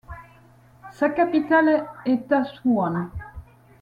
Sa 0.93 1.09
capitale 1.11 1.85
est 2.05 2.31
Assouan. 2.31 3.11